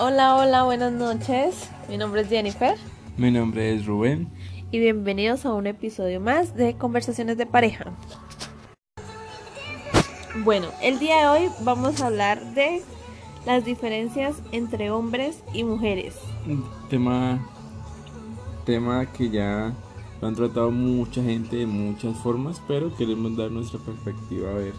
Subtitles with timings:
[0.00, 1.68] Hola, hola, buenas noches.
[1.88, 2.76] Mi nombre es Jennifer
[3.16, 4.28] Mi nombre es Rubén.
[4.70, 7.86] y bienvenidos a un episodio más de Conversaciones de Pareja.
[10.44, 12.82] Bueno, el día de hoy vamos a hablar de
[13.44, 16.14] las diferencias entre hombres y mujeres.
[16.46, 17.44] Un tema,
[18.64, 19.72] tema que ya
[20.20, 24.74] lo han tratado mucha gente de muchas formas, pero queremos dar nuestra perspectiva a ver,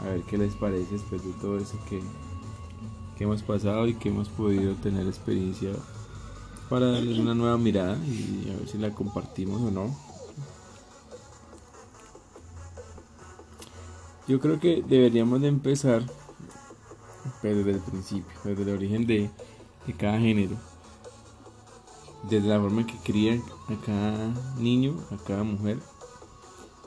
[0.00, 2.00] a ver qué les parece después de todo eso que,
[3.18, 5.72] que hemos pasado y que hemos podido tener experiencia
[6.70, 9.94] para darles una nueva mirada y a ver si la compartimos o no.
[14.28, 16.04] Yo creo que deberíamos de empezar
[17.42, 19.30] pero desde el principio, desde el origen de,
[19.86, 20.56] de cada género.
[22.28, 25.78] Desde la forma en que crían a cada niño, a cada mujer,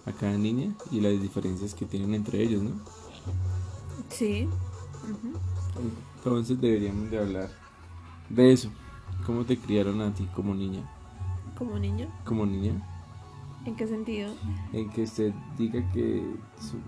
[0.06, 2.72] a cada niña y las diferencias que tienen entre ellos, ¿no?
[4.10, 4.48] Sí.
[6.24, 7.50] Entonces deberíamos de hablar
[8.30, 8.70] de eso.
[9.26, 10.82] ¿Cómo te criaron a ti como niña?
[11.58, 12.08] Como niño.
[12.26, 12.74] Como niña,
[13.66, 14.32] ¿En qué sentido?
[14.74, 16.24] en que usted diga que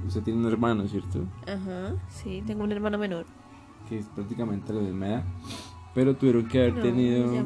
[0.08, 1.26] usted tiene un hermano, ¿cierto?
[1.48, 3.26] Ajá, sí, tengo un hermano menor.
[3.89, 5.23] Que es prácticamente la misma edad.
[5.95, 7.45] Pero tuvieron que haber No, tenido...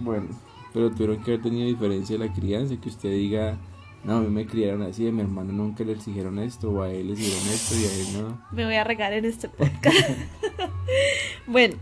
[0.00, 0.28] Bueno,
[0.72, 3.56] pero tuvieron que haber tenido diferencia de la crianza, que usted diga,
[4.04, 6.90] no, a mí me criaron así, a mi hermano nunca le exigieron esto, o a
[6.90, 8.42] él le exigieron esto y a él no.
[8.50, 10.10] Me voy a regar en este podcast.
[11.46, 11.76] bueno,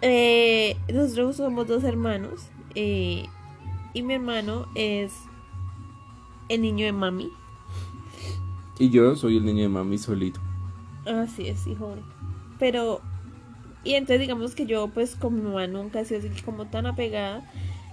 [0.00, 3.26] eh, nosotros somos dos hermanos eh,
[3.92, 5.12] y mi hermano es
[6.48, 7.30] el niño de mami.
[8.78, 10.40] Y yo soy el niño de mami solito.
[11.06, 11.96] Así es, hijo.
[12.58, 13.00] Pero,
[13.84, 16.86] y entonces digamos que yo pues con mi mamá nunca he sido así como tan
[16.86, 17.42] apegada.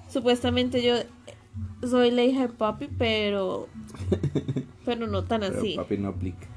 [0.10, 0.96] Supuestamente yo
[1.88, 3.68] soy la hija de papi, pero,
[4.86, 5.76] pero no tan Pero así.
[5.76, 6.48] papi no aplica.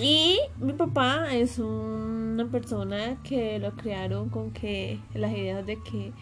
[0.00, 6.12] Y mi papá es una persona que lo criaron con que las ideas de que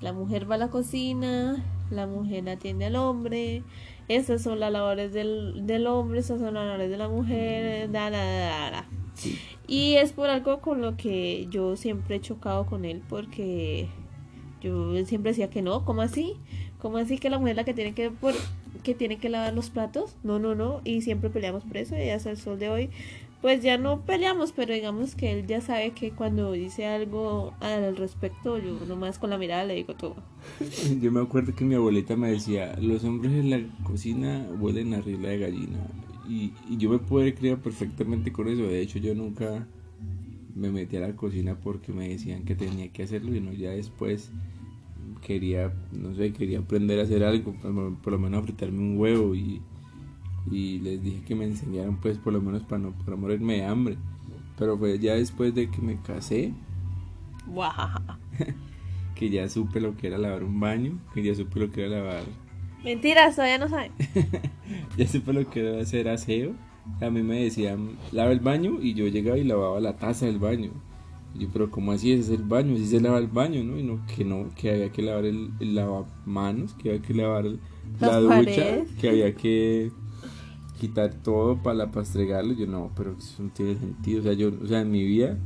[0.00, 3.62] la mujer va a la cocina, la mujer atiende al hombre,
[4.08, 8.10] esas son las labores del, del hombre, esas son las labores de la mujer, da,
[8.10, 8.88] da, da, da, da.
[9.14, 9.38] Sí.
[9.66, 13.88] Y es por algo con lo que yo siempre he chocado con él porque
[14.60, 16.36] yo siempre decía que no, ¿cómo así?
[16.84, 18.34] ¿Cómo así que la mujer es la que tiene que por,
[18.82, 20.16] que tiene que lavar los platos?
[20.22, 22.90] No, no, no, y siempre peleamos por eso y hasta el sol de hoy
[23.40, 27.96] pues ya no peleamos, pero digamos que él ya sabe que cuando dice algo al
[27.96, 30.16] respecto, yo nomás con la mirada le digo todo.
[31.00, 35.00] Yo me acuerdo que mi abuelita me decía, los hombres en la cocina huelen a
[35.00, 35.78] rila de gallina.
[36.28, 38.62] Y, y yo me pude criar perfectamente con eso.
[38.62, 39.66] De hecho, yo nunca
[40.54, 43.70] me metí a la cocina porque me decían que tenía que hacerlo y no ya
[43.70, 44.30] después
[45.24, 48.98] quería, no sé, quería aprender a hacer algo, por, por lo menos a fritarme un
[48.98, 49.60] huevo y,
[50.50, 53.64] y les dije que me enseñaran pues por lo menos para no para morirme de
[53.64, 53.96] hambre.
[54.56, 56.52] Pero fue ya después de que me casé
[59.14, 61.96] que ya supe lo que era lavar un baño, que ya supe lo que era
[61.96, 62.22] lavar
[62.82, 63.90] Mentiras, todavía no sabe.
[64.96, 66.52] Ya supe lo que era hacer aseo.
[67.00, 70.38] A mí me decían, lava el baño y yo llegaba y lavaba la taza del
[70.38, 70.70] baño.
[71.36, 72.74] Yo, pero ¿cómo así es el baño?
[72.74, 73.76] Así se lava el baño, ¿no?
[73.78, 77.46] Y no, que no, que había que lavar el, el lavamanos, que había que lavar
[77.46, 77.58] el-
[78.00, 78.88] la ducha, paredes.
[79.00, 79.90] que había que
[80.80, 82.52] quitar todo para pastregarlo.
[82.54, 84.20] Yo, no, pero eso no tiene sentido.
[84.20, 85.38] O sea, yo, o sea, en mi vida,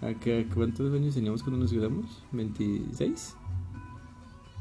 [0.00, 2.22] ¿a qué- ¿cuántos años teníamos cuando nos casamos?
[2.32, 3.34] ¿26?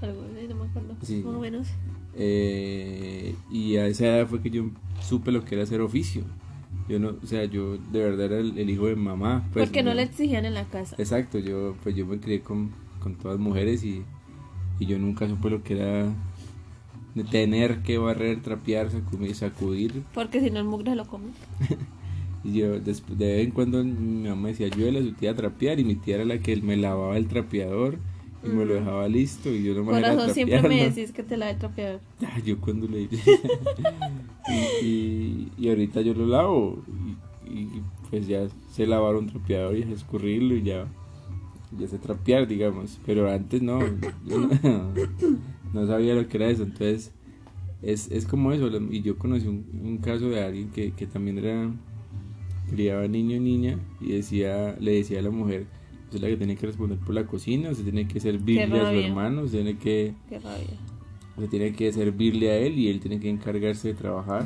[0.01, 0.95] Algo, no me acuerdo.
[1.03, 1.21] Sí.
[1.23, 1.67] Más o menos.
[2.15, 4.65] Eh, y a esa edad fue que yo
[4.99, 6.23] supe lo que era hacer oficio.
[6.89, 9.47] Yo no, o sea, yo de verdad era el, el hijo de mamá.
[9.53, 10.95] pues, Porque no yo- le exigían en la casa.
[10.97, 12.71] Exacto, yo pues yo me crié con,
[13.01, 14.03] con todas mujeres y,
[14.79, 16.09] y yo nunca supe lo que era
[17.15, 20.03] de tener que barrer, trapear, sacudir, sacudir.
[20.13, 21.31] Porque si no el mugre lo come.
[22.43, 25.35] Y yo después de vez en cuando mi mamá decía, yo a su tía a
[25.35, 27.99] trapear y mi tía era la que me lavaba el trapeador
[28.43, 31.37] y me lo dejaba listo y yo no me Corazón, siempre me decís que te
[31.37, 31.99] la he trapeado.
[32.25, 33.01] Ah, yo cuando le
[34.49, 36.83] y, y, y ahorita yo lo lavo
[37.45, 40.87] y, y, pues ya sé lavar un trapeador y escurrirlo y ya
[41.77, 42.99] ya sé trapear digamos.
[43.05, 43.79] Pero antes no
[44.25, 44.49] yo no,
[45.73, 46.63] no sabía lo que era eso.
[46.63, 47.11] Entonces
[47.81, 48.69] es, es como eso.
[48.89, 51.71] Y yo conocí un, un caso de alguien que, que también era
[52.69, 55.65] criaba niño y niña y decía le decía a la mujer
[56.17, 58.99] es la que tiene que responder por la cocina usted tiene que servirle a su
[58.99, 60.77] hermano usted tiene que Qué rabia.
[61.39, 64.45] se tiene que servirle a él y él tiene que encargarse de trabajar.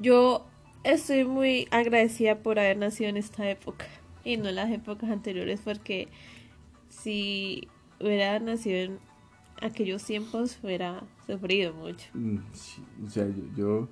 [0.00, 0.44] Yo
[0.84, 3.86] estoy muy agradecida por haber nacido en esta época
[4.24, 6.08] y no en las épocas anteriores porque
[6.88, 7.68] si
[8.00, 8.98] hubiera nacido en
[9.62, 12.06] aquellos tiempos hubiera sufrido mucho.
[12.14, 13.88] Mm, sí, O sea, yo, yo-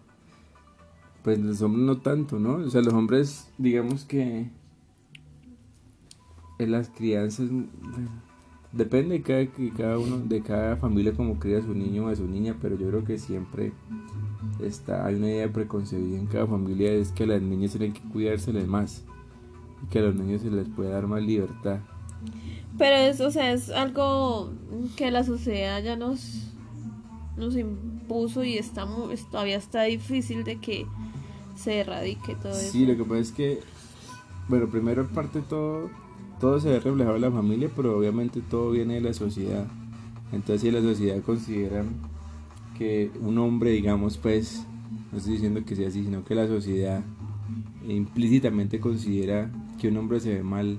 [1.23, 2.57] pues los hombres no tanto, ¿no?
[2.57, 4.49] O sea, los hombres, digamos que
[6.59, 7.49] en las crianzas
[8.73, 12.17] depende de cada, cada uno de cada familia como cría a su niño o a
[12.17, 13.73] su niña pero yo creo que siempre
[14.61, 18.01] está hay una idea preconcebida en cada familia es que a las niñas tienen que
[18.01, 19.05] cuidárseles más
[19.83, 21.79] y que a los niños se les puede dar más libertad
[22.77, 24.53] pero eso o sea es algo
[24.97, 26.51] que la sociedad ya nos
[27.37, 28.87] nos impuso y está
[29.31, 30.87] todavía está difícil de que
[31.57, 32.73] se erradique todo eso.
[32.73, 33.61] Sí, lo que pasa es que,
[34.49, 35.91] bueno, primero parte todo,
[36.45, 39.67] todo se ve reflejado en la familia, pero obviamente todo viene de la sociedad.
[40.31, 41.83] Entonces si la sociedad considera
[42.77, 44.67] que un hombre, digamos, pues,
[45.11, 47.03] no estoy diciendo que sea así, sino que la sociedad
[47.89, 49.51] implícitamente considera
[49.81, 50.77] que un hombre se ve mal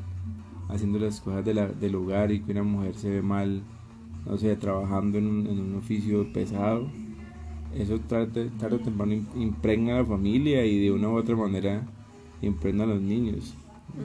[0.70, 3.64] haciendo las cosas del hogar y que una mujer se ve mal
[4.28, 6.86] no sé, trabajando en un, en un oficio pesado,
[7.76, 11.88] eso tarde, tarde o temprano impregna a la familia y de una u otra manera
[12.44, 13.56] impregna a los niños.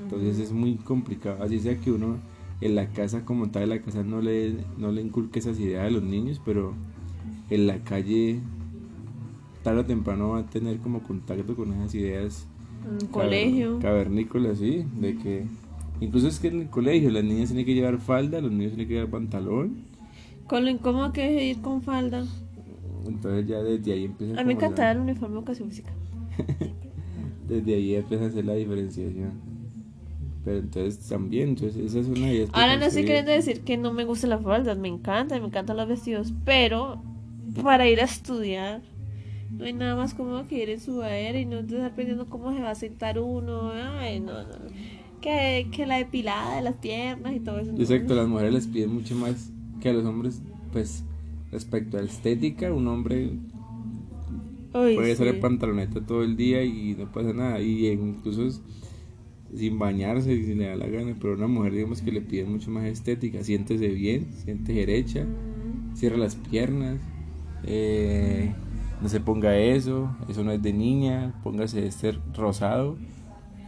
[0.03, 1.43] Entonces es muy complicado.
[1.43, 2.19] Así sea que uno
[2.61, 5.87] en la casa como tal, en la casa no le, no le inculque esas ideas
[5.87, 6.75] a los niños, pero
[7.49, 8.41] en la calle
[9.63, 12.47] tarde o temprano va a tener como contacto con esas ideas.
[12.89, 13.79] Un colegio.
[13.81, 15.47] Cavernícolas, sí, de que
[16.01, 18.89] incluso es que en el colegio las niñas tienen que llevar falda, los niños tienen
[18.89, 19.91] que llevar pantalón
[20.51, 22.27] con lo incómodo que es ir con falda.
[23.07, 25.93] Entonces ya desde ahí empieza A mí me encanta el uniforme de educación física.
[27.49, 29.31] desde ahí empieza a hacer la diferenciación.
[30.45, 32.47] Pero entonces también, entonces esa es una idea.
[32.53, 35.77] Ahora no estoy queriendo decir que no me gustan las faldas, me encantan, me encantan
[35.77, 37.03] los vestidos, pero
[37.63, 38.81] para ir a estudiar
[39.51, 42.55] no hay nada más cómodo que ir en su aire y no estar aprendiendo cómo
[42.55, 43.73] se va a sentar uno.
[43.73, 44.49] Ay, no, no.
[45.21, 47.73] Que, que la depilada de las piernas y todo eso.
[47.73, 49.51] Exacto, las mujeres les piden mucho más
[49.83, 50.41] que a los hombres,
[50.73, 51.05] pues,
[51.51, 53.33] respecto a estética, un hombre
[54.73, 55.23] puede sí.
[55.25, 57.61] en pantaloneta todo el día y no pasa nada.
[57.61, 58.49] Y incluso
[59.57, 61.17] sin bañarse, si le da la gana.
[61.21, 63.43] Pero una mujer, digamos que le pide mucho más estética.
[63.45, 65.27] Siéntese bien, siéntese derecha,
[65.95, 66.99] cierra las piernas.
[67.65, 68.53] Eh,
[69.03, 72.99] no se ponga eso, eso no es de niña, póngase este rosado,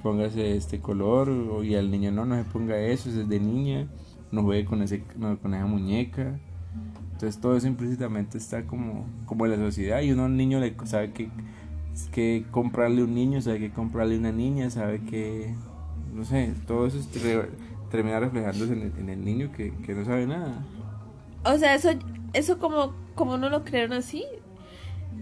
[0.03, 3.89] póngase este color, y al niño no, no se ponga eso, eso es de niña
[4.33, 5.03] no juegue con, ese,
[5.43, 6.41] con esa muñeca.
[7.13, 10.75] Entonces todo eso implícitamente está como, como en la sociedad y uno un niño le
[10.85, 11.29] sabe que,
[12.11, 15.55] que comprarle un niño, sabe que comprarle una niña, sabe que,
[16.13, 16.99] no sé, todo eso
[17.91, 20.65] termina reflejándose en el, niño que, que, no sabe nada.
[21.45, 21.91] O sea, eso,
[22.33, 24.25] eso como, como no lo crearon así,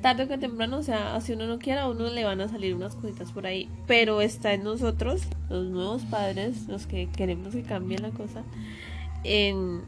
[0.00, 2.74] tarde que temprano, o sea, si uno no quiera, a uno le van a salir
[2.74, 3.68] unas cositas por ahí.
[3.86, 8.42] Pero está en nosotros, los nuevos padres, los que queremos que cambie la cosa,
[9.24, 9.82] en,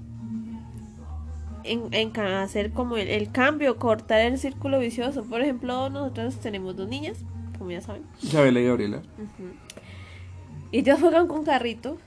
[1.64, 5.24] en, hacer como el, cambio, cortar el círculo vicioso.
[5.24, 7.18] Por ejemplo, nosotros tenemos dos niñas,
[7.58, 8.02] como ya saben.
[8.22, 9.02] Isabela y Gabriela.
[10.72, 11.98] Y ellas juegan con carritos.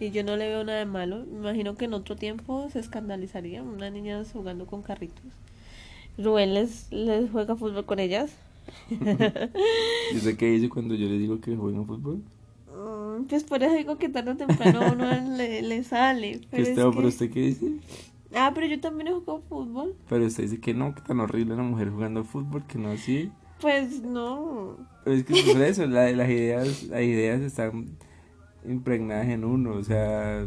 [0.00, 1.24] Y yo no le veo nada de malo.
[1.26, 5.24] Me imagino que en otro tiempo se escandalizaría una niña jugando con carritos.
[6.16, 8.32] Rubén les, les juega fútbol con ellas.
[8.90, 12.22] ¿Y sé qué dice cuando yo le digo que juegan fútbol?
[13.28, 16.40] pues por eso digo que tarde o temprano uno le, le sale.
[16.50, 17.72] Pero, ¿Pero usted qué dice?
[18.34, 19.94] Ah, pero yo también he jugado fútbol.
[20.08, 23.30] Pero usted dice que no, que tan horrible una mujer jugando fútbol, que no así.
[23.60, 24.76] Pues no.
[25.06, 27.96] Es que por eso, las ideas, las ideas están
[28.66, 29.72] impregnadas en uno.
[29.72, 30.46] O sea,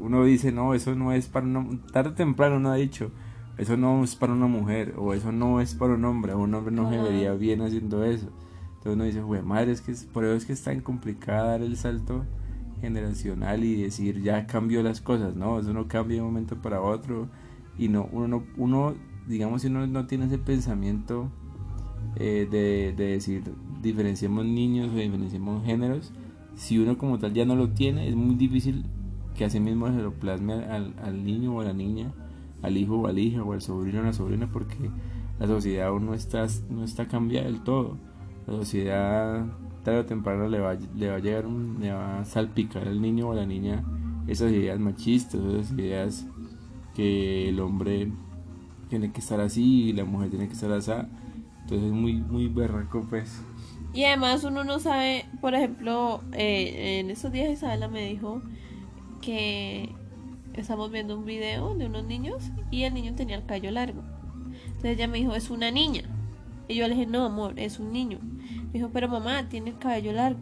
[0.00, 1.66] uno dice, no, eso no es para una.
[1.92, 3.10] Tarde o temprano uno ha dicho,
[3.56, 6.74] eso no es para una mujer, o eso no es para un hombre, un hombre
[6.74, 8.30] no se vería bien haciendo eso.
[8.78, 11.62] Entonces uno dice, güey, madre, es que por eso es que es tan complicado dar
[11.62, 12.24] el salto
[12.80, 15.58] generacional y decir, ya cambió las cosas, ¿no?
[15.58, 17.28] Eso no cambia de un momento para otro.
[17.76, 18.94] Y no, uno, uno
[19.26, 21.30] digamos, si uno no tiene ese pensamiento
[22.16, 23.42] eh, de, de decir,
[23.80, 26.12] diferenciamos niños o diferenciamos géneros,
[26.54, 28.84] si uno como tal ya no lo tiene, es muy difícil
[29.36, 32.12] que así mismo se lo plasme al, niño o a la niña,
[32.62, 34.90] al hijo o a la hija o al sobrino o a la sobrina, porque
[35.38, 37.96] la sociedad aún no está, no está cambiada del todo
[38.48, 39.46] la sociedad
[39.84, 43.28] tarde o temprano le va, le va a llegar, le va a salpicar al niño
[43.28, 43.84] o a la niña
[44.26, 46.26] esas ideas machistas, esas ideas
[46.94, 48.10] que el hombre
[48.88, 50.92] tiene que estar así y la mujer tiene que estar así.
[51.62, 53.42] Entonces es muy, muy berraco, pues.
[53.92, 58.42] Y además uno no sabe, por ejemplo, eh, en esos días Isabela me dijo
[59.20, 59.94] que
[60.54, 64.02] estamos viendo un video de unos niños y el niño tenía el cabello largo.
[64.66, 66.02] Entonces ella me dijo, es una niña.
[66.68, 68.18] Y yo le dije, no, amor, es un niño.
[68.22, 70.40] Me dijo, pero mamá, tiene el cabello largo.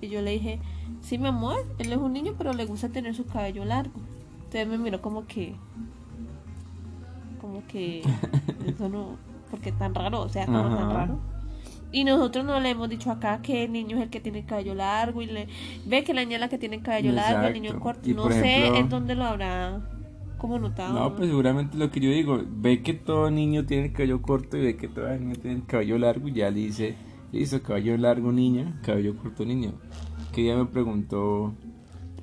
[0.00, 0.60] Y yo le dije,
[1.00, 4.00] sí, mi amor, él es un niño, pero le gusta tener su cabello largo.
[4.38, 5.54] Entonces me miró como que,
[7.40, 8.02] como que,
[8.66, 9.16] eso no,
[9.50, 11.35] porque tan raro, o sea, como tan raro.
[11.96, 14.44] Y nosotros no le hemos dicho acá que el niño es el que tiene el
[14.44, 15.46] cabello largo y le
[15.86, 17.82] ve que la niña es la que tiene el cabello largo, el niño Exacto.
[17.84, 18.08] corto.
[18.10, 19.80] No sé en dónde lo habrá
[20.36, 20.92] como notado.
[20.92, 24.58] No, pues seguramente lo que yo digo, ve que todo niño tiene el cabello corto
[24.58, 26.96] y ve que toda niña tiene el cabello largo y ya le dice,
[27.32, 29.72] listo, cabello largo niña, cabello corto niño.
[30.34, 31.54] Que ella me preguntó,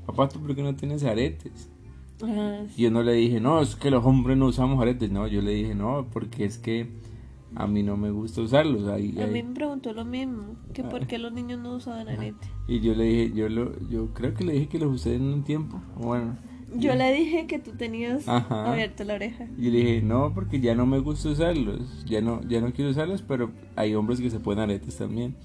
[0.06, 1.72] papá, ¿tú por qué no tienes aretes?
[2.22, 5.10] Ah, Y yo no le dije, no, es que los hombres no usamos aretes.
[5.10, 6.92] No, yo le dije, no, porque es que
[7.56, 8.88] a mí no me gusta usarlos.
[8.88, 10.90] Ahí, A ahí- mí me preguntó lo mismo, que Ah.
[10.90, 12.48] por qué los niños no usaban arete.
[12.68, 15.24] Y yo le dije, yo lo, yo creo que le dije que los usé en
[15.24, 15.82] un tiempo.
[15.98, 16.38] Bueno.
[16.76, 18.72] Yo le dije que tú tenías Ajá.
[18.72, 19.46] abierta la oreja.
[19.60, 22.04] Y le dije, no, porque ya no me gusta usarlos.
[22.06, 25.36] Ya no, ya no quiero usarlos, pero hay hombres que se ponen aretes también.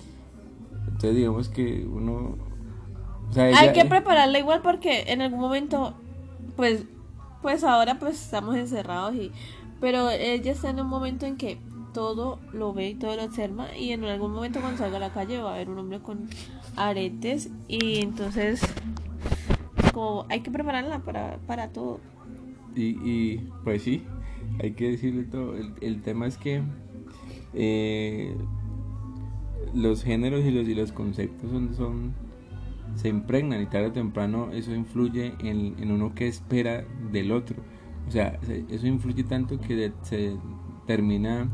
[0.86, 2.36] Entonces digamos que uno...
[3.28, 5.92] O sea, Hay que prepararla igual porque en algún momento,
[6.56, 6.84] pues,
[7.42, 9.30] pues ahora pues estamos encerrados y,
[9.82, 11.58] pero ella está en un momento en que
[11.98, 15.12] todo lo ve y todo lo observa y en algún momento cuando salga a la
[15.12, 16.28] calle va a haber un hombre con
[16.76, 18.60] aretes y entonces
[19.92, 21.98] como hay que prepararla para, para todo.
[22.76, 24.04] Y, y, pues sí,
[24.62, 25.56] hay que decirle todo.
[25.56, 26.62] El, el tema es que
[27.52, 28.32] eh,
[29.74, 32.14] los géneros y los, y los conceptos son, son
[32.94, 37.56] se impregnan y tarde o temprano eso influye en, en uno que espera del otro.
[38.06, 40.36] O sea, se- eso influye tanto que se
[40.86, 41.48] termina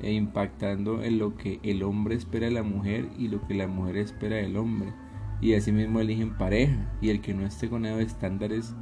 [0.00, 3.66] eh, impactando en lo que el hombre espera de la mujer y lo que la
[3.66, 4.92] mujer espera del hombre.
[5.40, 6.92] Y así mismo eligen pareja.
[7.00, 8.74] Y el que no esté con esos estándares,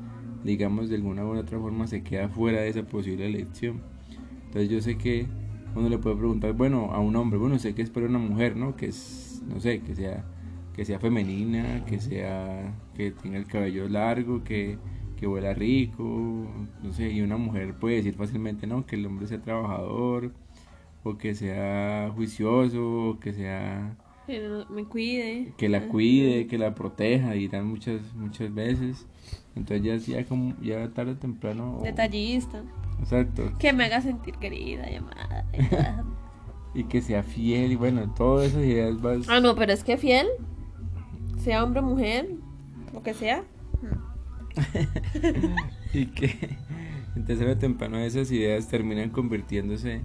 [0.45, 3.83] digamos, de alguna u otra forma se queda fuera de esa posible elección.
[4.47, 5.27] Entonces yo sé que
[5.75, 8.77] uno le puede preguntar, bueno, a un hombre, bueno, sé que espera una mujer, ¿no?
[8.77, 10.25] Que es, no sé, que sea,
[10.73, 14.79] que sea femenina, que sea, que tenga el cabello largo, que,
[15.17, 16.49] que huela rico,
[16.83, 18.87] no sé, y una mujer puede decir fácilmente, ¿no?
[18.87, 20.33] Que el hombre sea trabajador,
[21.05, 23.97] o que sea juicioso, o que sea
[24.27, 25.53] Que no- me cuide.
[25.57, 29.07] que la cuide, que la proteja, dirán muchas muchas veces.
[29.55, 31.81] Entonces ya, ya como ya tarde o temprano.
[31.83, 32.65] Detallista.
[32.99, 33.53] Exacto.
[33.59, 35.47] Que me haga sentir querida, llamada.
[35.53, 36.05] y toda-
[36.77, 39.97] Y que sea fiel y bueno, todas esas ideas vas ah, no, pero es que
[39.97, 40.27] fiel,
[41.39, 42.31] sea hombre o mujer,
[42.93, 43.45] lo que sea.
[45.93, 46.57] y que
[47.17, 50.03] entonces tarde o temprano esas ideas terminan convirtiéndose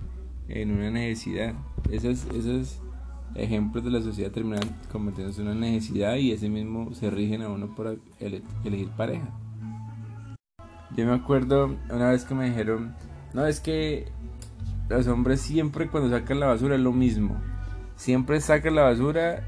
[0.50, 1.54] en una necesidad.
[1.92, 2.82] Esos, esos
[3.36, 7.50] ejemplos de la sociedad terminan convirtiéndose en una necesidad y ese mismo se rigen a
[7.50, 7.74] uno
[8.20, 9.30] ele- elegir pareja.
[10.96, 12.96] Yo me acuerdo una vez que me dijeron,
[13.34, 14.08] no, es que
[14.90, 17.38] los hombres siempre cuando sacan la basura es lo mismo.
[17.96, 19.48] Siempre sacan la basura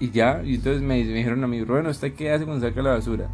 [0.00, 0.42] y ya.
[0.42, 3.28] Y entonces me, me dijeron a mí, bueno, ¿usted qué hace cuando saca la basura?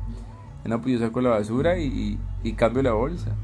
[0.64, 3.36] No, pues yo saco la basura y, y, y cambio la bolsa.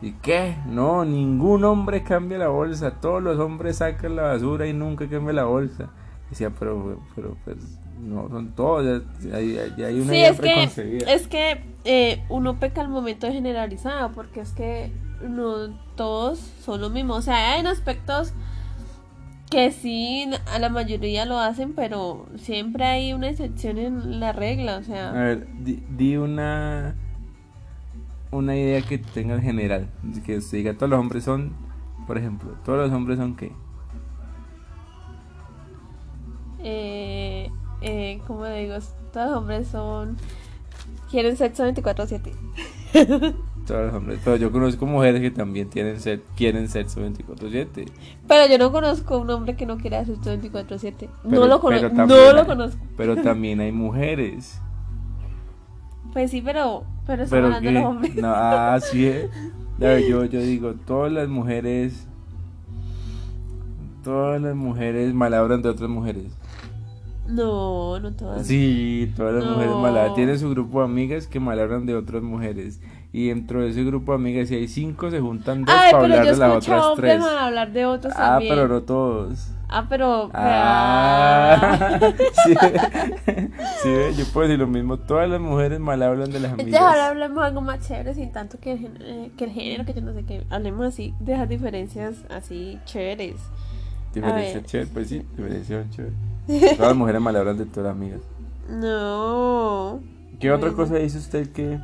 [0.00, 0.56] ¿Y qué?
[0.66, 3.00] No, ningún hombre cambia la bolsa.
[3.00, 5.90] Todos los hombres sacan la basura y nunca cambian la bolsa.
[6.30, 7.56] Decía, pero, pero, pues,
[7.98, 9.02] no, son todos.
[9.20, 11.06] Ya, hay, ya hay una Sí, idea es que, preconcebida.
[11.06, 16.80] es que eh, uno peca al momento de generalizar, porque es que no todos son
[16.80, 17.14] lo mismo.
[17.14, 18.32] O sea, hay aspectos
[19.50, 24.78] que sí, a la mayoría lo hacen, pero siempre hay una excepción en la regla.
[24.78, 26.94] O A sea, ver, di, di una
[28.30, 29.88] una idea que tenga general.
[30.24, 31.52] Que usted diga, todos los hombres son,
[32.06, 33.52] por ejemplo, todos los hombres son qué?
[36.62, 37.50] eh,
[37.82, 38.74] eh, como digo,
[39.12, 40.16] todos los hombres son.
[41.10, 42.32] Quieren sexo 24-7.
[43.66, 44.20] Todos los hombres.
[44.24, 47.86] Pero yo conozco mujeres que también tienen ser, quieren sexo 24-7.
[48.28, 50.92] Pero yo no conozco un hombre que no quiera sexo 24-7.
[50.96, 51.88] Pero- No lo conozco.
[51.88, 52.78] pero No también lo hay- conozco.
[52.96, 54.60] Pero también hay mujeres.
[56.12, 58.14] Pues sí, pero, pero estamos Pero hablando de los hombres.
[58.16, 59.28] no, ah, sí, eh.
[59.78, 62.06] Ver, yo, yo digo, todas las mujeres,
[64.04, 66.32] todas las mujeres malabran de otras mujeres.
[67.26, 68.46] No, no todas.
[68.46, 69.52] Sí, todas las No.
[69.52, 70.14] mujeres malabran.
[70.14, 72.80] Tienen su grupo de amigas que malabran de otras mujeres.
[73.12, 76.04] Y dentro de ese grupo de amigas, si hay cinco, se juntan dos Ay, para
[76.04, 77.32] hablar de las otras hombres tres.
[77.32, 78.54] hablar de otros Ah, también.
[78.54, 79.48] pero no todos.
[79.68, 80.30] Ah, pero.
[80.32, 81.98] Ah,
[82.44, 82.54] sí,
[83.82, 84.96] sí, yo puedo decir lo mismo.
[84.98, 87.10] Todas las mujeres mal hablan de las Entonces ahora amigas.
[87.10, 90.12] hablemos algo más chévere sin tanto que el, eh, que el género, que yo no
[90.12, 90.44] sé qué.
[90.50, 93.36] Hablemos así de esas diferencias así chéveres.
[94.14, 94.64] Diferencia ver.
[94.66, 96.14] chévere, pues sí, diferencia chévere.
[96.76, 98.20] Todas las mujeres mal hablan de todas las amigas.
[98.68, 100.00] No.
[100.40, 101.78] ¿Qué otra cosa dice usted que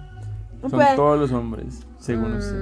[0.68, 2.56] son Pues- todos los hombres, según usted?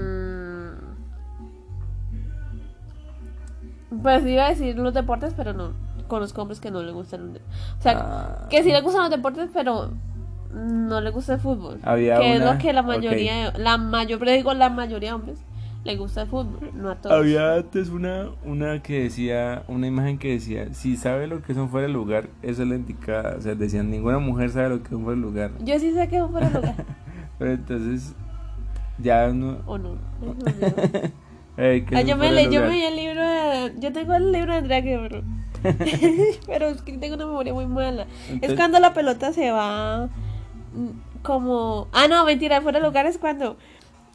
[3.90, 5.72] Mm, Pues iba a decir los deportes, pero no.
[6.08, 7.38] Conozco hombres que no les gustan.
[7.78, 8.46] O sea, Ah.
[8.50, 9.90] que sí les gustan los deportes, pero
[10.52, 11.78] no les gusta el fútbol.
[11.82, 15.14] Había que es una- lo que la mayoría, la mayor, pero digo la mayoría de
[15.14, 15.38] hombres
[15.84, 17.16] le gusta el fútbol, no a todos.
[17.16, 21.58] Había antes una, una que decía, una imagen que decía, si sabe lo que es
[21.58, 23.36] un fuera de lugar, esa es la indicada.
[23.38, 25.50] O sea, decían, ninguna mujer sabe lo que es un fuera de lugar.
[25.64, 26.74] Yo sí sé que es un fuera de lugar.
[27.38, 28.14] Pero entonces,
[28.98, 29.62] ya no...
[29.66, 29.98] ¿O no?
[30.20, 31.12] Ay.
[31.56, 32.62] Eh, ¿qué Ah, yo me leí, yo lugar?
[32.62, 35.24] me leí el libro de, yo tengo el libro de Drake, pero,
[36.46, 38.06] pero es que tengo una memoria muy mala.
[38.40, 40.06] es cuando la pelota se va
[40.72, 40.90] mm,
[41.22, 43.56] como, ah no, mentira, fuera de lugar es cuando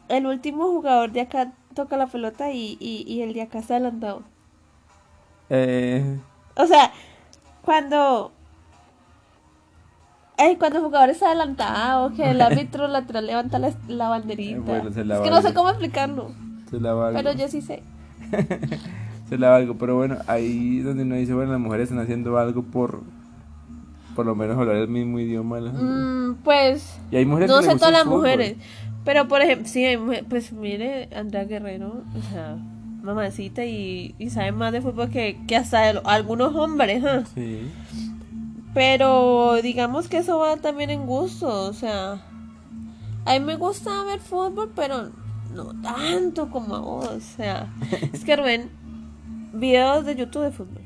[0.09, 3.75] el último jugador de acá toca la pelota y, y, y el de acá está
[3.75, 4.23] adelantado.
[5.49, 6.19] Eh,
[6.55, 6.91] O sea,
[7.63, 8.31] cuando
[10.39, 14.59] Ay, cuando el jugador está adelantado, que el árbitro lateral levanta la, la banderita.
[14.61, 16.31] Bueno, se la es que no sé cómo explicarlo,
[16.69, 17.19] se la valgo.
[17.21, 17.83] pero yo sí sé.
[19.29, 22.63] Se la valgo, pero bueno, ahí donde uno dice, bueno, las mujeres están haciendo algo
[22.63, 23.01] por
[24.15, 25.59] por lo menos hablar el mismo idioma.
[25.59, 28.57] Mm, pues Y hay mujeres no sé todas las mujeres,
[29.05, 32.57] pero por ejemplo, sí, hay mujer- pues mire, Andrea Guerrero, o sea,
[33.03, 37.23] mamacita y, y sabe más de fútbol que, que hasta algunos hombres, ¿ah?
[37.35, 37.69] Sí.
[38.79, 42.21] Pero digamos que eso va también en gusto, o sea,
[43.25, 45.09] a mí me gusta ver fútbol, pero
[45.53, 47.67] no tanto como a vos, o sea,
[48.13, 48.69] es que Rubén,
[49.51, 50.81] videos de YouTube de fútbol,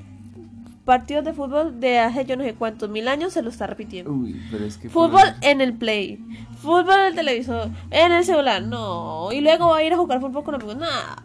[0.86, 4.12] partidos de fútbol de hace yo no sé cuántos mil años se lo está repitiendo.
[4.12, 6.18] Uy, pero es que Fútbol en el play,
[6.64, 10.20] fútbol en el televisor, en el celular, no, y luego va a ir a jugar
[10.20, 11.16] fútbol con amigos, nah.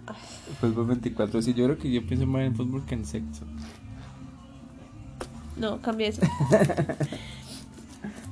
[0.61, 3.47] Fútbol 24, sí, yo creo que yo pienso más en fútbol que en sexo.
[5.59, 6.23] No, cambia eso.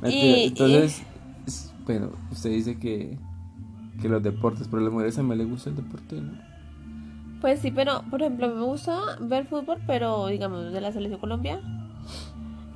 [0.08, 1.02] Y- Entonces,
[1.46, 3.18] es- bueno, usted dice que,
[4.00, 6.32] que los deportes, pero a las mujeres también les gusta el deporte, ¿no?
[7.40, 11.60] Pues sí, pero por ejemplo, me gusta ver fútbol, pero digamos de la selección Colombia.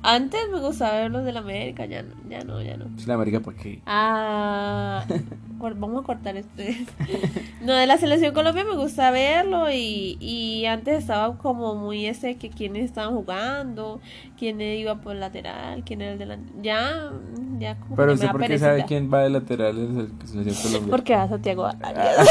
[0.03, 2.85] Antes me gustaba ver los de la América, ya no, ya no, ya no.
[3.05, 3.81] La América, ¿para qué?
[3.85, 5.05] Ah,
[5.59, 6.85] vamos a cortar este.
[7.61, 12.35] No, de la selección Colombia me gusta verlo y, y antes estaba como muy ese
[12.35, 14.01] que quiénes estaban jugando,
[14.35, 16.51] quién iba por lateral, quién era el delante.
[16.63, 17.11] Ya,
[17.59, 19.95] ya como Pero que usted, me da ¿por qué sabe quién va de lateral en
[19.95, 20.89] la selección Colombia?
[20.95, 22.27] Porque va Santiago Arias.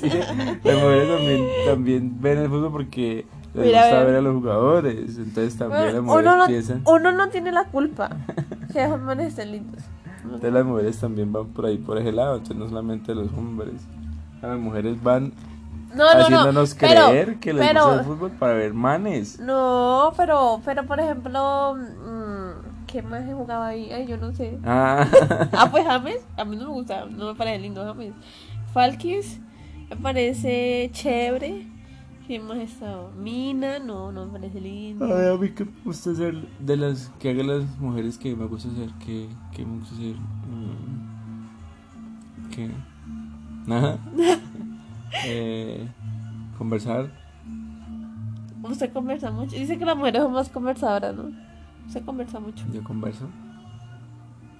[0.00, 0.34] Sí, las
[0.82, 4.04] mujeres también, también ven el fútbol porque les Mira, gusta ve.
[4.06, 5.16] ver a los jugadores.
[5.18, 6.82] Entonces también las mujeres uno, no, piensan.
[6.86, 8.10] uno no tiene la culpa
[8.72, 9.82] que esos manes estén lindos.
[10.24, 12.34] Entonces las mujeres también van por ahí, por ese lado.
[12.36, 13.74] Entonces no solamente los hombres.
[14.42, 15.32] Las mujeres van
[15.94, 16.20] No, no, no.
[16.22, 19.38] haciéndonos pero- creer que les pero- gusta el fútbol para ver manes.
[19.38, 23.90] No, pero, pero por ejemplo, mm, ¿qué más he jugado ahí?
[23.92, 24.58] Ay, yo no sé.
[24.64, 25.06] Ah,
[25.52, 28.12] Ah, pues James, a mí no me gusta, no me parece lindo James.
[28.72, 29.40] Falkis,
[29.90, 31.66] me parece chévere.
[32.26, 33.10] ¿Quién más estado?
[33.12, 35.04] Mina, no, no me parece lindo.
[35.04, 38.46] Ay, a mí que me gusta hacer de las que hagan las mujeres que me
[38.46, 40.16] gusta hacer, que, que me gusta hacer.
[40.16, 41.04] Mm,
[42.50, 42.70] ¿Qué?
[43.66, 43.98] Nada.
[45.26, 45.86] eh,
[46.56, 47.10] conversar.
[48.62, 49.54] Usted conversa mucho.
[49.56, 51.30] Dice que las mujeres son más conversadoras, ¿no?
[51.86, 52.64] Usted conversa mucho.
[52.72, 53.28] Yo converso.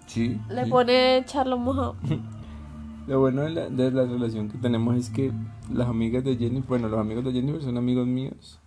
[0.07, 0.39] Sí.
[0.51, 0.71] Le sí.
[0.71, 1.97] pone charlo mojado.
[3.07, 5.31] Lo bueno de la, de la relación que tenemos es que
[5.73, 8.61] las amigas de Jennifer, bueno, los amigos de Jennifer son amigos míos.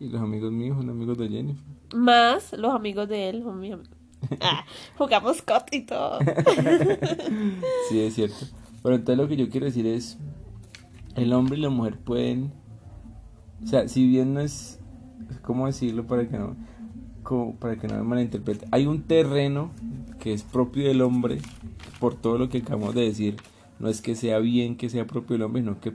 [0.00, 1.64] Y los amigos míos son amigos de Jennifer.
[1.94, 3.96] Más los amigos de él son mis amigos.
[4.40, 4.64] Ah,
[4.96, 6.18] jugamos COT y todo.
[7.88, 8.46] Sí, es cierto.
[8.82, 10.18] Pero entonces lo que yo quiero decir es,
[11.14, 12.52] el hombre y la mujer pueden,
[13.62, 14.80] o sea, si bien no es,
[15.42, 16.56] ¿cómo decirlo para que no,
[17.22, 18.66] como para que no me malinterprete?
[18.70, 19.70] Hay un terreno
[20.18, 21.38] que es propio del hombre,
[22.00, 23.36] por todo lo que acabamos de decir,
[23.82, 25.92] no es que sea bien que sea propio del hombre, sino que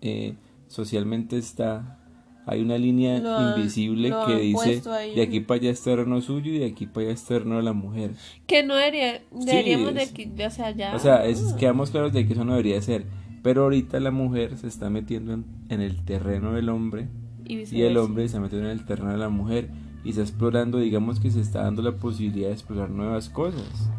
[0.00, 0.34] eh,
[0.66, 1.98] socialmente está,
[2.46, 4.82] hay una línea Lo invisible que dice,
[5.14, 7.62] de aquí para allá es terreno suyo y de aquí para allá es terreno de
[7.62, 8.12] la mujer.
[8.46, 10.94] Que no debería, deberíamos de es- que, o sea, ya.
[10.94, 13.04] O sea, es, quedamos claros de que eso no debería ser.
[13.42, 17.08] Pero ahorita la mujer se está metiendo en, en el terreno del hombre
[17.46, 19.70] y, y el hombre se está metiendo en el terreno de la mujer
[20.04, 23.90] y está explorando, digamos que se está dando la posibilidad de explorar nuevas cosas.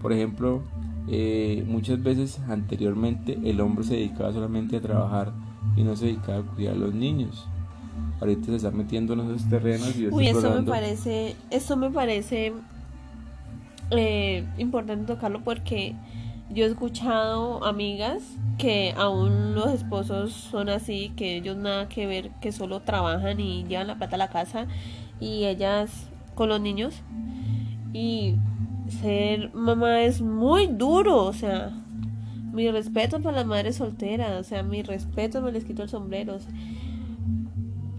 [0.00, 0.62] Por ejemplo,
[1.08, 5.32] eh, muchas veces anteriormente el hombre se dedicaba solamente a trabajar
[5.76, 7.48] y no se dedicaba a cuidar a los niños.
[8.20, 12.52] Ahorita se está metiendo en esos terrenos y Uy, eso me parece, eso me parece
[13.90, 15.94] eh, importante tocarlo porque
[16.50, 18.22] yo he escuchado amigas
[18.58, 23.64] que aún los esposos son así, que ellos nada que ver, que solo trabajan y
[23.64, 24.66] llevan la plata a la casa
[25.18, 27.02] y ellas con los niños.
[27.92, 28.36] Y
[29.00, 31.70] ser mamá es muy duro, o sea,
[32.52, 36.38] mi respeto para las madres solteras, o sea, mi respeto, me les quito el sombrero.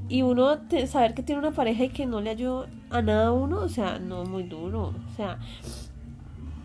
[0.09, 3.31] y uno saber que tiene una pareja y que no le ayuda a nada a
[3.31, 5.39] uno, o sea, no muy duro, o sea,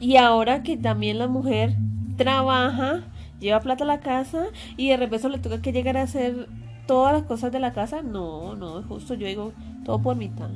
[0.00, 1.74] y ahora que también la mujer
[2.16, 3.04] trabaja
[3.40, 6.48] lleva plata a la casa y de repente le toca que llegar a hacer
[6.86, 8.02] todas las cosas de la casa.
[8.02, 9.14] No, no justo.
[9.14, 9.52] Yo digo
[9.84, 10.50] todo por mitad.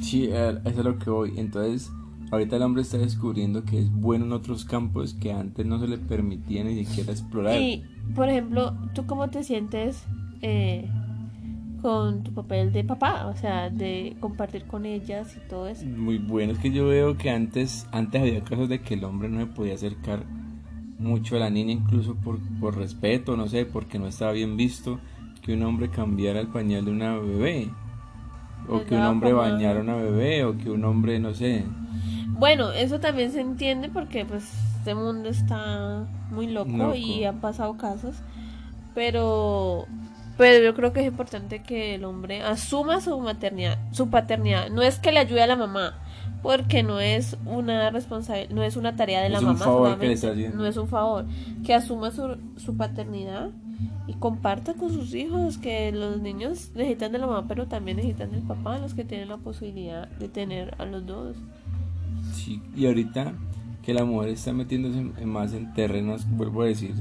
[0.00, 1.34] Sí, eso es lo que voy.
[1.36, 1.90] Entonces,
[2.30, 5.88] ahorita el hombre está descubriendo que es bueno en otros campos que antes no se
[5.88, 7.60] le permitía ni siquiera explorar.
[7.60, 10.04] Y, por ejemplo, ¿tú cómo te sientes
[10.42, 10.88] eh,
[11.82, 13.26] con tu papel de papá?
[13.26, 15.86] O sea, de compartir con ellas y todo eso.
[15.86, 19.28] Muy bueno, es que yo veo que antes, antes había casos de que el hombre
[19.28, 20.24] no se podía acercar
[20.98, 25.00] mucho a la niña, incluso por, por respeto, no sé, porque no estaba bien visto
[25.42, 27.70] que un hombre cambiara el pañal de una bebé.
[28.68, 31.64] O que un hombre bañara a una bebé, o que un hombre, no sé.
[32.40, 36.94] Bueno, eso también se entiende porque pues este mundo está muy loco, Loco.
[36.94, 38.16] y han pasado casos.
[38.94, 39.86] Pero
[40.38, 44.70] pero yo creo que es importante que el hombre asuma su maternidad, su paternidad.
[44.70, 45.98] No es que le ayude a la mamá,
[46.42, 49.98] porque no es una responsabilidad, no es una tarea de Es la un mamá
[50.54, 51.26] no es un favor,
[51.62, 53.50] que asuma su, su paternidad
[54.06, 58.30] y comparta con sus hijos que los niños necesitan de la mamá, pero también necesitan
[58.30, 61.36] del papá, los que tienen la posibilidad de tener a los dos.
[62.32, 63.34] Sí, y ahorita
[63.82, 66.94] que la mujer está metiéndose más en terrenos, vuelvo a decir,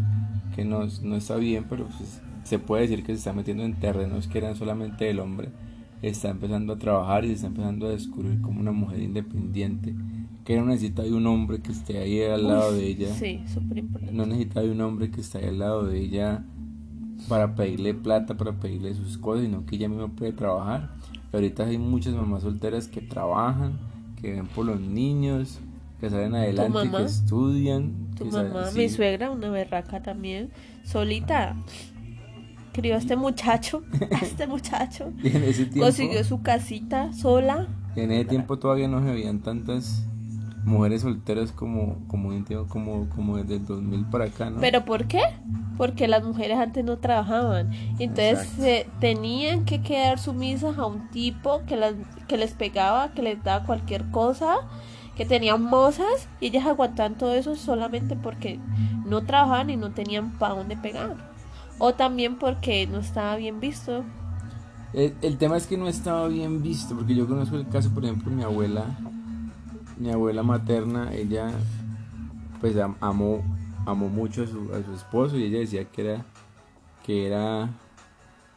[0.55, 3.73] que no, no está bien, pero pues, se puede decir que se está metiendo en
[3.79, 5.49] terrenos que eran solamente del hombre.
[6.01, 9.93] Está empezando a trabajar y se está empezando a descubrir como una mujer independiente,
[10.45, 13.13] que no necesita de un hombre que esté ahí al lado de ella.
[13.13, 14.15] Sí, súper importante.
[14.15, 16.45] No necesita de un hombre que esté ahí al lado de ella
[17.27, 20.91] para pedirle plata, para pedirle sus cosas, sino que ella misma puede trabajar.
[21.31, 23.77] Pero ahorita hay muchas mamás solteras que trabajan,
[24.21, 25.59] que ven por los niños,
[25.99, 26.97] que salen adelante, mamá?
[26.99, 27.93] que estudian.
[28.17, 28.77] Tu que salen- mamá, sí.
[28.79, 30.49] mi suegra, una berraca también,
[30.83, 31.55] solita,
[32.73, 37.67] crió a este muchacho, a este muchacho, Y en ese tiempo, consiguió su casita sola.
[37.95, 40.05] en ese tiempo todavía no se veían tantas
[40.65, 42.31] mujeres solteras como como
[42.67, 44.59] como como desde el 2000 para acá, ¿no?
[44.59, 45.21] ¿Pero por qué?
[45.77, 47.71] Porque las mujeres antes no trabajaban.
[47.99, 51.95] Entonces se tenían que quedar sumisas a un tipo que, las,
[52.27, 54.57] que les pegaba, que les daba cualquier cosa,
[55.15, 58.59] que tenían mozas y ellas aguantaban todo eso solamente porque
[59.05, 61.15] no trabajaban y no tenían para dónde pegar.
[61.77, 64.03] O también porque no estaba bien visto.
[64.91, 68.03] El, el tema es que no estaba bien visto, porque yo conozco el caso, por
[68.03, 68.85] ejemplo, mi abuela,
[69.99, 71.51] mi abuela materna, ella
[72.61, 73.43] pues am- amó,
[73.85, 76.25] amó mucho a su, a su esposo y ella decía que era,
[77.05, 77.69] que era,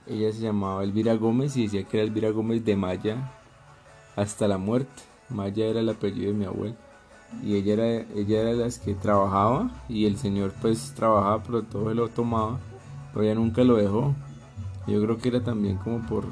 [0.06, 3.32] ella se llamaba Elvira Gómez y decía que era Elvira Gómez de Maya
[4.16, 5.02] hasta la muerte.
[5.28, 6.76] Maya era el apellido de mi abuela.
[7.42, 11.88] Y ella era, ella era las que trabajaba y el señor pues trabajaba pero todo
[11.88, 12.58] se lo tomaba,
[13.12, 14.14] pero ella nunca lo dejó.
[14.86, 16.26] Yo creo que era también como por,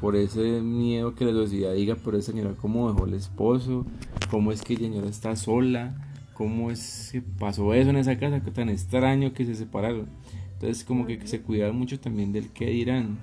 [0.00, 3.84] por ese miedo que la sociedad diga, pero esa señora cómo dejó el esposo,
[4.30, 5.94] cómo es que la señora está sola,
[6.32, 10.08] cómo es que pasó eso en esa casa, que tan extraño que se separaron.
[10.54, 13.18] Entonces como que se cuidaba mucho también del qué dirán.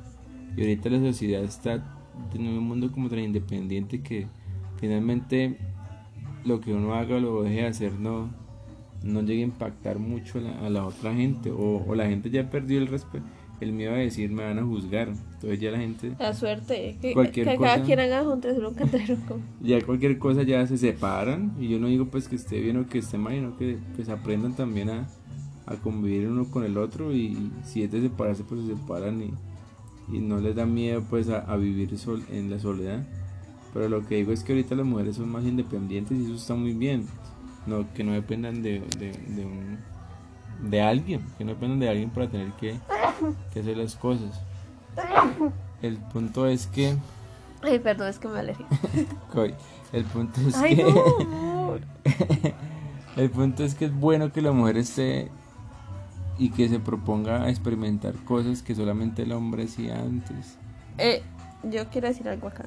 [0.55, 1.97] Y ahorita la sociedad está
[2.33, 4.27] en un mundo como tan independiente que
[4.79, 5.57] finalmente
[6.45, 8.29] lo que uno haga o lo deje de hacer no,
[9.03, 12.29] no llegue a impactar mucho a la, a la otra gente o, o la gente
[12.29, 13.25] ya perdió el respeto
[13.59, 17.13] el miedo a decir me van a juzgar entonces ya la gente La suerte, que,
[17.13, 17.83] Cualquier que cada cosa.
[17.85, 19.15] quien haga un tesoro, un catero.
[19.27, 22.77] como- ya cualquier cosa ya se separan y yo no digo pues que esté bien
[22.77, 25.07] o que esté mal sino que pues aprendan también a,
[25.65, 29.33] a convivir uno con el otro y si es de separarse pues se separan y,
[30.15, 33.05] y no les da miedo pues a, a vivir sol, en la soledad
[33.73, 36.55] pero lo que digo es que ahorita las mujeres son más independientes y eso está
[36.55, 37.05] muy bien
[37.65, 39.77] no que no dependan de, de, de un
[40.61, 42.79] de alguien que no dependan de alguien para tener que,
[43.53, 44.39] que hacer las cosas
[45.81, 46.95] el punto es que
[47.61, 48.43] Ay, perdón, es que me.
[49.33, 49.53] Coy,
[49.91, 51.75] el punto es Ay, que no,
[53.17, 55.31] el punto es que es bueno que la mujer esté
[56.37, 60.57] y que se proponga a experimentar cosas que solamente el hombre hacía antes.
[60.99, 61.23] Eh,
[61.63, 62.65] yo quiero decir algo acá.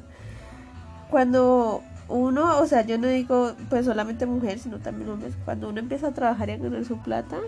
[1.09, 5.79] Cuando uno, o sea, yo no digo pues solamente mujer, sino también hombres, cuando uno
[5.79, 7.39] empieza a trabajar y a ganar su plata,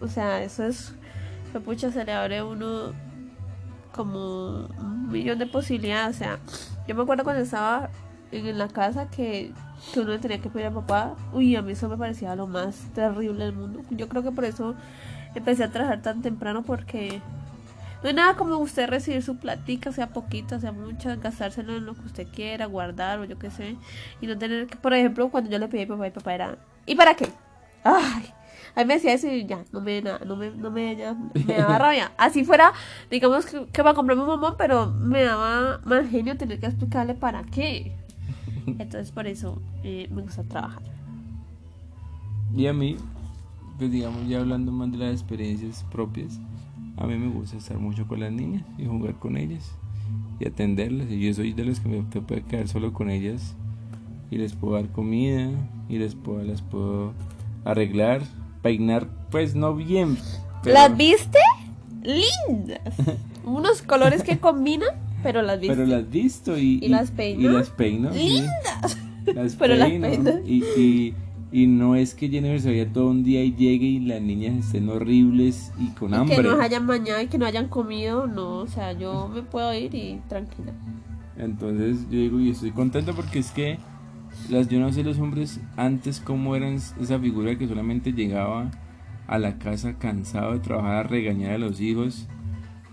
[0.00, 0.94] o sea, eso es,
[1.64, 2.92] pucha, se le abre uno
[3.92, 6.38] como un millón de posibilidades, o sea,
[6.86, 7.90] yo me acuerdo cuando estaba
[8.30, 9.52] en la casa que,
[9.92, 12.46] que uno le tenía que pedir a papá, uy, a mí eso me parecía lo
[12.46, 13.80] más terrible del mundo.
[13.90, 14.74] Yo creo que por eso
[15.34, 17.20] empecé a trabajar tan temprano porque
[18.02, 21.94] no hay nada como usted recibir su platica, sea poquita, sea mucha, gastárselo en lo
[21.94, 23.76] que usted quiera, guardar o yo qué sé.
[24.20, 26.58] Y no tener que, por ejemplo, cuando yo le pedí a papá y papá era,
[26.86, 27.28] ¿y para qué?
[27.82, 28.32] Ay,
[28.78, 31.14] a mí me decía eso y ya, no me, na- no me, no me, ya,
[31.46, 32.12] me daba rabia.
[32.16, 32.72] Así fuera,
[33.10, 36.66] digamos que, que va a comprar mi mamá, pero me daba más genio tener que
[36.66, 37.92] explicarle para qué.
[38.66, 40.82] Entonces por eso eh, me gusta trabajar.
[42.56, 42.96] Y a mí,
[43.78, 46.38] pues digamos ya hablando más de las experiencias propias,
[46.96, 49.72] a mí me gusta estar mucho con las niñas y jugar con ellas
[50.40, 51.10] y atenderlas.
[51.10, 53.54] Y yo soy de los que me puedo quedar solo con ellas
[54.30, 55.50] y les puedo dar comida
[55.88, 57.12] y les puedo, las puedo
[57.64, 58.22] arreglar,
[58.62, 60.16] peinar, pues no bien.
[60.62, 61.38] pero- ¿Las viste?
[62.02, 62.94] Lindas.
[63.44, 64.90] Unos colores que combinan,
[65.22, 65.74] pero las viste.
[65.76, 67.40] Pero las visto y, ¿Y las peino?
[67.42, 68.12] Y las peino.
[68.12, 68.18] sí.
[68.40, 68.98] Lindas.
[69.34, 70.30] Las Pero las peino.
[70.46, 71.14] Y, y,
[71.50, 74.66] y no es que Jennifer se vaya todo un día y llegue y las niñas
[74.66, 76.36] estén horribles y con hambre.
[76.36, 79.72] que no hayan bañado y que no hayan comido, no, o sea, yo me puedo
[79.74, 80.72] ir y tranquila.
[81.38, 83.78] Entonces yo digo, y estoy contento porque es que
[84.50, 88.70] las, yo no sé los hombres antes cómo eran esa figura que solamente llegaba
[89.26, 92.26] a la casa cansado de trabajar a regañar a los hijos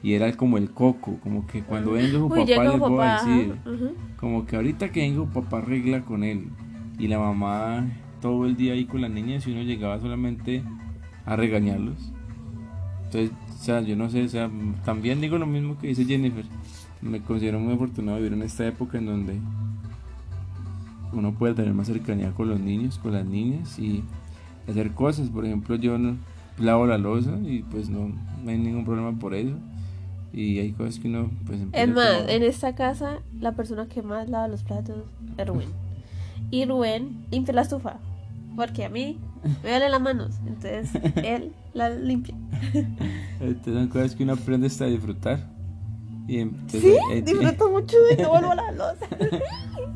[0.03, 3.13] y era como el coco, como que cuando venga su Uy, papá les voy a
[3.13, 3.91] decir, ajá, ajá.
[4.17, 6.49] como que ahorita que venga papá arregla con él
[6.99, 7.88] y la mamá
[8.21, 10.63] todo el día ahí con las niñas y uno llegaba solamente
[11.25, 12.12] a regañarlos.
[13.05, 14.49] Entonces, o sea, yo no sé, o sea,
[14.84, 16.45] también digo lo mismo que dice Jennifer.
[17.01, 19.39] Me considero muy afortunado de vivir en esta época en donde
[21.13, 24.04] uno puede tener más cercanía con los niños, con las niñas y
[24.70, 25.30] hacer cosas.
[25.30, 26.18] Por ejemplo, yo no
[26.60, 28.10] lavo la losa y pues no,
[28.44, 29.56] no hay ningún problema por eso.
[30.34, 34.02] Y hay cosas que uno pues Es más, como- en esta casa, la persona que
[34.02, 34.98] más lava los platos
[35.38, 35.70] es Rubén.
[36.52, 37.98] Y Rubén limpia la estufa.
[38.56, 39.18] Porque a mí
[39.63, 40.36] me duelen las manos.
[40.46, 40.89] Entonces,
[41.24, 42.36] él la limpia.
[43.39, 45.55] Entonces son cosas que uno aprende hasta a disfrutar.
[46.27, 49.05] Y entonces, Sí, eh, disfruto mucho de no vuelvo a la losa.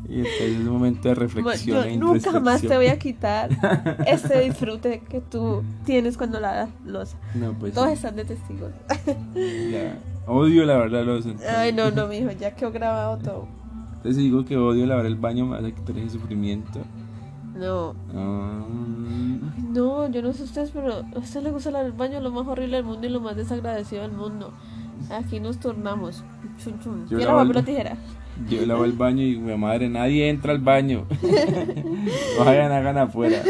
[0.08, 1.76] Y entonces es un momento de reflexión.
[1.78, 3.50] Yo e nunca más te voy a quitar
[4.06, 7.16] ese disfrute que tú tienes cuando lavas losa.
[7.34, 8.72] No, pues Todos sí, están de testigos.
[9.44, 9.98] ya.
[10.26, 11.30] Odio lavar la losa.
[11.30, 13.48] entonces- Ay, no, no, mijo, ya quedó grabado todo.
[13.96, 16.80] Entonces digo que odio lavar el baño, a quitar ese sufrimiento.
[17.56, 19.40] No, Ay,
[19.72, 22.46] no, yo no sé ustedes, pero a usted le gusta lavar el baño, lo más
[22.46, 24.52] horrible del mundo y lo más desagradecido del mundo.
[25.10, 26.22] Aquí nos turnamos.
[26.82, 27.06] Chun.
[27.08, 27.96] Yo Piedra, papel o tijera.
[28.48, 31.06] yo lavo el baño y mi madre, nadie entra al baño.
[32.38, 33.42] Vayan, hagan afuera.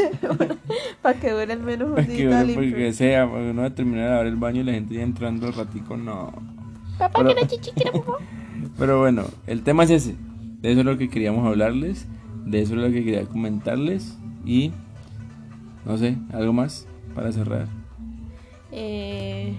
[1.03, 2.55] Para que dure el menos un Para que limpio.
[2.55, 5.03] porque sea, porque uno va a terminar de lavar el baño y la gente ya
[5.03, 6.33] entrando al ratico, no.
[6.99, 8.17] Papá, Pero- quiere chichi, quiere popó.
[8.79, 10.17] Pero bueno, el tema es ese.
[10.61, 12.07] De eso es lo que queríamos hablarles.
[12.45, 14.17] De eso es lo que quería comentarles.
[14.45, 14.71] Y
[15.85, 17.67] no sé, algo más para cerrar.
[18.73, 19.55] Eh,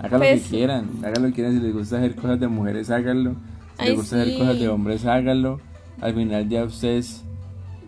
[0.00, 0.88] Hagan lo Pues- que quieran.
[1.04, 1.54] Hagan lo que quieran.
[1.54, 3.32] Si les gusta hacer cosas de mujeres, háganlo.
[3.32, 3.36] Si
[3.82, 5.60] Ay, les gusta hacer cosas de hombres, háganlo.
[6.00, 7.22] Al final ya ustedes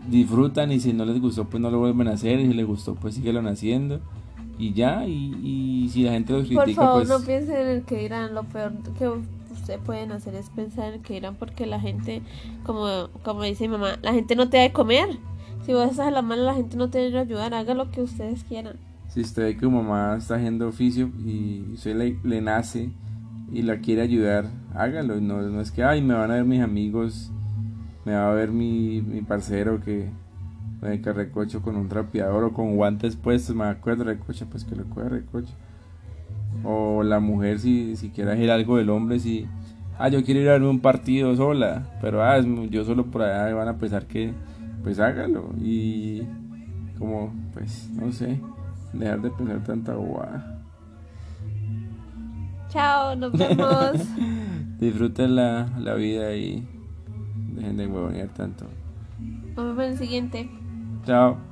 [0.08, 2.38] disfrutan y si no les gustó, pues no lo vuelven a hacer.
[2.40, 4.00] Y si les gustó, pues síguelo haciendo.
[4.58, 7.08] Y ya, y, y si la gente los por critica, favor, pues...
[7.08, 8.34] no piensen en el que dirán.
[8.34, 12.22] Lo peor que ustedes pueden hacer es pensar en el que dirán porque la gente,
[12.64, 15.08] como, como dice mi mamá, la gente no te da de comer.
[15.64, 17.54] Si vos haces la mala, la gente no te va a ayudar.
[17.54, 18.76] Haga lo que ustedes quieran.
[19.12, 22.90] Si usted ve que su mamá está haciendo oficio y usted le, le nace
[23.52, 25.20] y la quiere ayudar, hágalo.
[25.20, 27.30] No, no es que, ay, me van a ver mis amigos,
[28.06, 30.08] me va a ver mi, mi parcero que,
[30.80, 34.84] que recocho con un trapeador o con guantes puestos, me acuerdo recocha, pues que lo
[34.86, 35.52] coja recocha.
[36.64, 39.46] O la mujer si, si quiere hacer algo del hombre, si,
[39.98, 43.54] ah, yo quiero ir a verme un partido sola, pero ah, yo solo por allá
[43.54, 44.32] van a pensar que,
[44.82, 45.50] pues hágalo.
[45.60, 46.22] Y
[46.98, 48.40] como, pues, no sé,
[48.92, 50.62] dejar de pensar tanta bobada.
[52.68, 53.92] Chao, nos vemos.
[54.78, 56.66] Disfruten la, la vida y
[57.54, 58.66] dejen de huevonear tanto.
[59.56, 60.50] Nos vemos en el siguiente.
[61.04, 61.51] Chao.